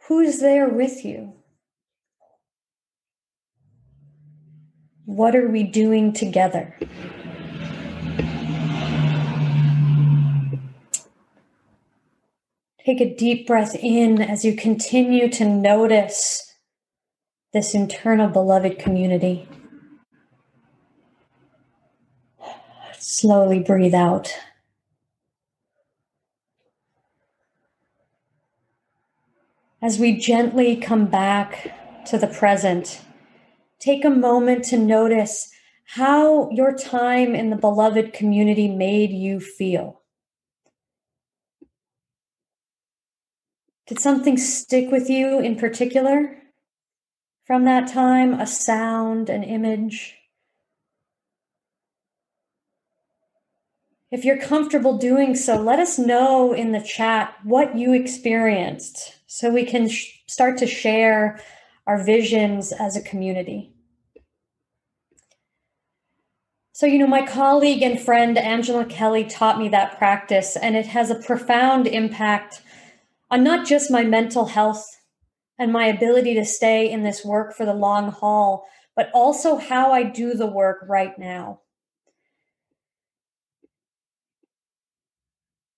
Who's 0.10 0.39
there 0.39 0.68
with 0.68 1.06
you? 1.06 1.34
What 5.06 5.36
are 5.36 5.48
we 5.48 5.62
doing 5.62 6.13
together? 6.13 6.75
Take 12.84 13.01
a 13.01 13.16
deep 13.16 13.46
breath 13.46 13.75
in 13.75 14.20
as 14.20 14.44
you 14.44 14.56
continue 14.56 15.30
to 15.30 15.46
notice 15.46 16.56
this 17.54 17.75
internal 17.75 18.30
beloved 18.30 18.80
community. 18.80 19.48
Slowly 22.98 23.60
breathe 23.60 23.94
out. 23.94 24.34
As 29.81 29.98
we 29.98 30.17
gently 30.17 30.75
come 30.75 31.05
back 31.05 32.03
to 32.07 32.17
the 32.17 32.27
present, 32.27 33.00
take 33.79 34.03
a 34.03 34.09
moment 34.09 34.65
to 34.65 34.77
notice 34.77 35.50
how 35.86 36.50
your 36.51 36.75
time 36.75 37.33
in 37.33 37.50
the 37.50 37.55
beloved 37.55 38.12
community 38.12 38.67
made 38.67 39.12
you 39.12 39.39
feel. 39.39 40.01
Did 43.88 44.00
something 44.00 44.36
stick 44.38 44.91
with 44.91 45.09
you 45.09 45.39
in 45.39 45.55
particular 45.55 46.38
from 47.45 47.63
that 47.63 47.88
time? 47.88 48.33
A 48.33 48.45
sound, 48.45 49.29
an 49.29 49.43
image? 49.43 50.17
If 54.12 54.25
you're 54.25 54.41
comfortable 54.41 54.98
doing 54.98 55.36
so, 55.36 55.55
let 55.55 55.79
us 55.79 55.98
know 55.98 56.51
in 56.51 56.74
the 56.74 56.81
chat 56.81 57.33
what 57.43 57.77
you 57.77 57.93
experienced 57.93 59.18
so 59.31 59.51
we 59.51 59.63
can 59.63 59.88
sh- 59.88 60.24
start 60.25 60.57
to 60.57 60.65
share 60.65 61.39
our 61.86 62.03
visions 62.03 62.71
as 62.71 62.98
a 62.98 63.01
community. 63.01 63.71
So, 66.71 66.88
you 66.88 66.98
know, 66.98 67.05
my 67.05 67.24
colleague 67.27 67.83
and 67.83 68.00
friend 68.00 68.39
Angela 68.39 68.86
Kelly 68.86 69.24
taught 69.25 69.60
me 69.60 69.69
that 69.69 69.99
practice, 69.99 70.56
and 70.56 70.75
it 70.75 70.88
has 70.88 71.12
a 71.12 71.15
profound 71.15 71.86
impact 71.86 72.63
on 73.30 73.43
not 73.43 73.67
just 73.67 73.91
my 73.91 74.04
mental 74.04 74.45
health 74.45 74.84
and 75.60 75.71
my 75.71 75.86
ability 75.86 76.34
to 76.34 76.43
stay 76.43 76.89
in 76.89 77.04
this 77.04 77.23
work 77.23 77.56
for 77.56 77.67
the 77.67 77.73
long 77.73 78.12
haul, 78.12 78.65
but 78.95 79.12
also 79.13 79.58
how 79.58 79.91
I 79.91 80.01
do 80.01 80.34
the 80.34 80.47
work 80.47 80.80
right 80.88 81.17
now. 81.19 81.62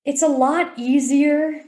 It's 0.06 0.22
a 0.22 0.28
lot 0.28 0.72
easier 0.78 1.66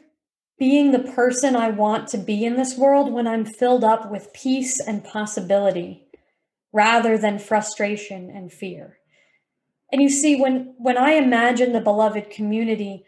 being 0.64 0.92
the 0.92 1.12
person 1.12 1.58
I 1.58 1.68
want 1.68 2.08
to 2.08 2.18
be 2.18 2.46
in 2.46 2.56
this 2.56 2.78
world 2.78 3.12
when 3.12 3.28
I'm 3.28 3.44
filled 3.44 3.84
up 3.84 4.10
with 4.10 4.32
peace 4.32 4.80
and 4.80 5.04
possibility 5.04 6.08
rather 6.72 7.18
than 7.18 7.38
frustration 7.38 8.30
and 8.30 8.50
fear. 8.50 8.98
And 9.92 10.02
you 10.02 10.08
see, 10.08 10.40
when, 10.40 10.74
when 10.78 10.98
I 10.98 11.16
imagine 11.16 11.74
the 11.74 11.82
beloved 11.82 12.30
community, 12.30 13.04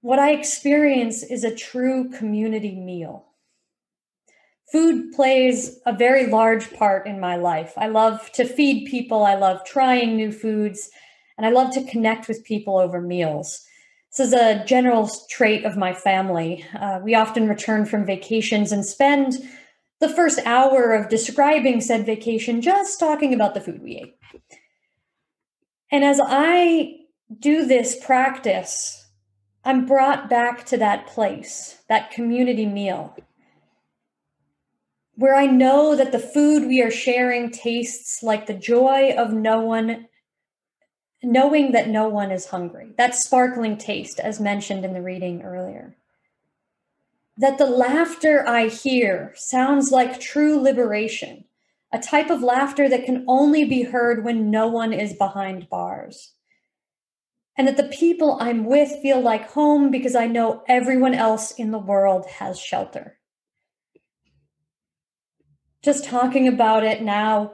what 0.00 0.18
I 0.18 0.32
experience 0.32 1.22
is 1.22 1.44
a 1.44 1.54
true 1.54 2.10
community 2.10 2.74
meal. 2.74 3.26
Food 4.72 5.12
plays 5.12 5.78
a 5.86 5.92
very 5.92 6.26
large 6.26 6.74
part 6.74 7.06
in 7.06 7.20
my 7.20 7.36
life. 7.36 7.72
I 7.76 7.86
love 7.86 8.32
to 8.32 8.44
feed 8.44 8.90
people, 8.90 9.24
I 9.24 9.36
love 9.36 9.64
trying 9.64 10.16
new 10.16 10.32
foods, 10.32 10.90
and 11.38 11.46
I 11.46 11.50
love 11.50 11.72
to 11.74 11.84
connect 11.84 12.26
with 12.26 12.44
people 12.44 12.76
over 12.76 13.00
meals. 13.00 13.64
This 14.16 14.28
is 14.28 14.32
a 14.32 14.64
general 14.64 15.10
trait 15.28 15.66
of 15.66 15.76
my 15.76 15.92
family. 15.92 16.64
Uh, 16.78 17.00
we 17.02 17.14
often 17.14 17.48
return 17.48 17.84
from 17.84 18.06
vacations 18.06 18.72
and 18.72 18.84
spend 18.84 19.34
the 20.00 20.08
first 20.08 20.38
hour 20.46 20.92
of 20.92 21.10
describing 21.10 21.82
said 21.82 22.06
vacation 22.06 22.62
just 22.62 22.98
talking 22.98 23.34
about 23.34 23.52
the 23.52 23.60
food 23.60 23.82
we 23.82 23.96
ate. 23.96 24.16
And 25.92 26.02
as 26.02 26.18
I 26.22 26.94
do 27.38 27.66
this 27.66 28.02
practice, 28.02 29.06
I'm 29.64 29.84
brought 29.84 30.30
back 30.30 30.64
to 30.66 30.78
that 30.78 31.06
place, 31.06 31.82
that 31.90 32.10
community 32.10 32.66
meal, 32.66 33.14
where 35.14 35.34
I 35.34 35.46
know 35.46 35.94
that 35.94 36.12
the 36.12 36.18
food 36.18 36.66
we 36.66 36.80
are 36.80 36.90
sharing 36.90 37.50
tastes 37.50 38.22
like 38.22 38.46
the 38.46 38.54
joy 38.54 39.12
of 39.12 39.34
no 39.34 39.60
one 39.60 40.06
knowing 41.22 41.72
that 41.72 41.88
no 41.88 42.08
one 42.08 42.30
is 42.30 42.46
hungry, 42.46 42.92
that 42.98 43.14
sparkling 43.14 43.76
taste, 43.76 44.20
as 44.20 44.40
mentioned 44.40 44.84
in 44.84 44.92
the 44.92 45.02
reading 45.02 45.42
earlier. 45.42 45.96
That 47.38 47.58
the 47.58 47.66
laughter 47.66 48.46
I 48.46 48.68
hear 48.68 49.32
sounds 49.36 49.90
like 49.90 50.20
true 50.20 50.58
liberation, 50.60 51.44
a 51.92 51.98
type 51.98 52.30
of 52.30 52.42
laughter 52.42 52.88
that 52.88 53.04
can 53.04 53.24
only 53.28 53.64
be 53.64 53.82
heard 53.82 54.24
when 54.24 54.50
no 54.50 54.68
one 54.68 54.92
is 54.92 55.14
behind 55.14 55.68
bars. 55.68 56.32
And 57.58 57.66
that 57.68 57.76
the 57.76 57.84
people 57.84 58.36
I'm 58.40 58.64
with 58.64 59.00
feel 59.00 59.20
like 59.20 59.50
home 59.50 59.90
because 59.90 60.14
I 60.14 60.26
know 60.26 60.62
everyone 60.68 61.14
else 61.14 61.52
in 61.52 61.70
the 61.70 61.78
world 61.78 62.26
has 62.26 62.60
shelter. 62.60 63.18
Just 65.82 66.04
talking 66.04 66.48
about 66.48 66.84
it 66.84 67.00
now 67.02 67.52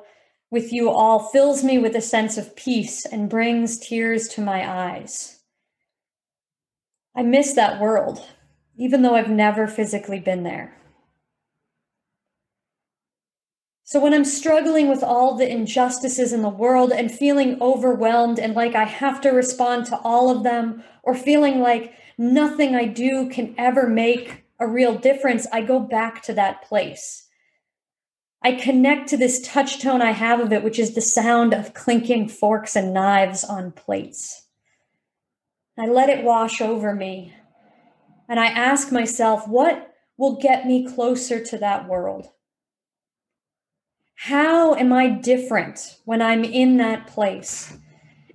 with 0.53 0.71
you 0.71 0.91
all 0.91 1.19
fills 1.19 1.65
me 1.65 1.79
with 1.79 1.97
a 1.97 2.01
sense 2.03 2.37
of 2.37 2.55
peace 2.55 3.07
and 3.07 3.31
brings 3.31 3.79
tears 3.79 4.29
to 4.29 4.43
my 4.43 4.91
eyes. 4.91 5.41
I 7.17 7.23
miss 7.23 7.55
that 7.55 7.81
world, 7.81 8.29
even 8.77 9.01
though 9.01 9.15
I've 9.15 9.31
never 9.31 9.67
physically 9.67 10.21
been 10.21 10.43
there. 10.43 10.77
So, 13.85 13.99
when 13.99 14.13
I'm 14.13 14.27
struggling 14.27 14.89
with 14.89 15.03
all 15.03 15.37
the 15.37 15.51
injustices 15.51 16.35
in 16.35 16.43
the 16.43 16.51
world 16.51 16.93
and 16.93 17.11
feeling 17.11 17.61
overwhelmed 17.63 18.39
and 18.39 18.55
like 18.55 18.75
I 18.75 18.85
have 18.85 19.23
to 19.23 19.31
respond 19.31 19.87
to 19.87 19.97
all 20.01 20.29
of 20.29 20.43
them, 20.43 20.85
or 21.03 21.15
feeling 21.15 21.61
like 21.61 21.95
nothing 22.19 22.75
I 22.75 22.85
do 22.85 23.31
can 23.31 23.55
ever 23.57 23.89
make 23.89 24.45
a 24.61 24.67
real 24.67 24.97
difference, 24.97 25.47
I 25.51 25.63
go 25.63 25.81
back 25.81 26.23
to 26.25 26.35
that 26.35 26.63
place 26.63 27.22
I 28.45 28.53
connect 28.53 29.09
to 29.11 29.17
this 29.17 29.41
touch 29.41 29.81
tone 29.81 30.03
I 30.03 30.11
have 30.11 30.41
of 30.41 30.53
it, 30.53 30.65
which 30.65 30.79
is 30.79 30.95
the 30.95 31.01
sound 31.01 31.55
of 31.55 31.75
clinking 31.75 32.29
forks 32.29 32.75
and 32.75 32.93
knives 32.93 33.45
on 33.45 33.71
plates. 33.71 34.49
I 35.79 35.87
let 35.87 36.09
it 36.09 36.25
wash 36.25 36.61
over 36.61 36.95
me. 36.95 37.33
And 38.29 38.41
I 38.41 38.47
ask 38.47 38.91
myself, 38.91 39.47
what 39.47 39.95
will 40.17 40.41
get 40.41 40.67
me 40.67 40.87
closer 40.87 41.43
to 41.45 41.59
that 41.59 41.89
world? 41.89 42.29
How 44.15 44.75
am 44.75 44.93
I 44.93 45.09
different 45.09 45.99
when 46.05 46.21
I'm 46.21 46.45
in 46.45 46.77
that 46.79 47.07
place? 47.07 47.77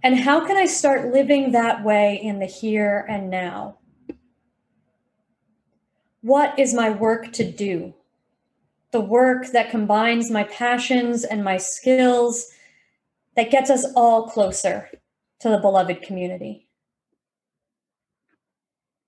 And 0.04 0.20
how 0.20 0.46
can 0.46 0.56
I 0.56 0.66
start 0.66 1.14
living 1.14 1.52
that 1.52 1.84
way 1.84 2.20
in 2.22 2.40
the 2.40 2.46
here 2.46 3.06
and 3.10 3.30
now? 3.30 3.78
What 6.22 6.58
is 6.58 6.74
my 6.74 6.90
work 6.90 7.32
to 7.34 7.50
do? 7.50 7.94
The 8.98 9.04
work 9.04 9.52
that 9.52 9.70
combines 9.70 10.32
my 10.32 10.44
passions 10.46 11.24
and 11.24 11.44
my 11.44 11.56
skills 11.56 12.48
that 13.36 13.52
gets 13.52 13.70
us 13.70 13.86
all 13.96 14.28
closer 14.28 14.90
to 15.40 15.50
the 15.50 15.60
beloved 15.60 16.02
community. 16.02 16.68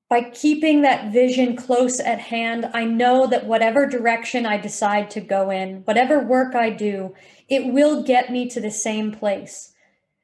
By 0.07 0.29
keeping 0.29 0.83
that 0.83 1.11
vision 1.11 1.55
close 1.55 1.99
at 1.99 2.19
hand, 2.19 2.69
I 2.71 2.85
know 2.85 3.25
that 3.25 3.47
whatever 3.47 3.87
direction 3.87 4.45
I 4.45 4.57
decide 4.57 5.09
to 5.09 5.21
go 5.21 5.49
in, 5.49 5.77
whatever 5.85 6.19
work 6.19 6.53
I 6.53 6.69
do, 6.69 7.15
it 7.47 7.73
will 7.73 8.03
get 8.03 8.31
me 8.31 8.47
to 8.49 8.61
the 8.61 8.69
same 8.69 9.11
place, 9.11 9.73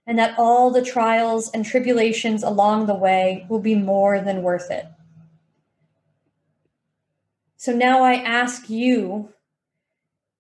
and 0.05 0.19
that 0.19 0.37
all 0.37 0.69
the 0.69 0.85
trials 0.85 1.49
and 1.49 1.65
tribulations 1.65 2.43
along 2.43 2.85
the 2.85 2.93
way 2.93 3.47
will 3.49 3.61
be 3.61 3.73
more 3.73 4.21
than 4.21 4.43
worth 4.43 4.69
it. 4.69 4.85
So 7.57 7.71
now 7.71 8.03
I 8.03 8.13
ask 8.13 8.69
you, 8.69 9.29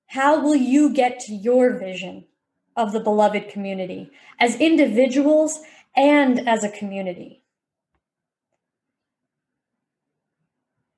how 0.07 0.41
will 0.41 0.55
you 0.55 0.93
get 0.93 1.19
to 1.21 1.33
your 1.33 1.77
vision 1.77 2.25
of 2.75 2.91
the 2.91 2.99
beloved 2.99 3.49
community 3.49 4.11
as 4.39 4.55
individuals 4.59 5.61
and 5.95 6.47
as 6.47 6.63
a 6.63 6.69
community? 6.69 7.41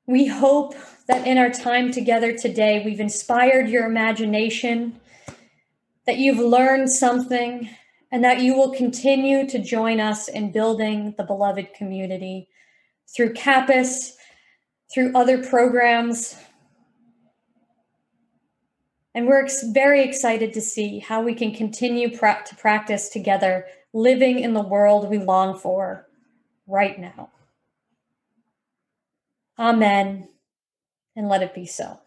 We 0.05 0.25
hope 0.27 0.73
that 1.07 1.27
in 1.27 1.37
our 1.37 1.49
time 1.49 1.91
together 1.91 2.31
today, 2.31 2.81
we've 2.83 2.99
inspired 2.99 3.69
your 3.69 3.85
imagination, 3.85 4.99
that 6.05 6.17
you've 6.17 6.39
learned 6.39 6.89
something, 6.89 7.69
and 8.11 8.23
that 8.23 8.39
you 8.39 8.55
will 8.55 8.73
continue 8.73 9.47
to 9.49 9.59
join 9.59 9.99
us 9.99 10.29
in 10.29 10.53
building 10.53 11.13
the 11.17 11.25
beloved 11.25 11.73
community 11.73 12.47
through 13.13 13.33
CAPAS, 13.33 14.13
through 14.93 15.11
other 15.13 15.43
programs. 15.43 16.37
And 19.17 19.25
we're 19.25 19.41
ex- 19.41 19.63
very 19.63 20.03
excited 20.03 20.53
to 20.53 20.61
see 20.61 20.99
how 20.99 21.23
we 21.23 21.33
can 21.33 21.51
continue 21.51 22.15
pra- 22.15 22.43
to 22.45 22.55
practice 22.55 23.09
together, 23.09 23.65
living 23.91 24.37
in 24.37 24.53
the 24.53 24.61
world 24.61 25.09
we 25.09 25.17
long 25.17 25.57
for 25.57 26.07
right 26.67 26.99
now. 26.99 27.31
Amen. 29.57 30.29
And 31.15 31.29
let 31.29 31.41
it 31.41 31.55
be 31.55 31.65
so. 31.65 31.99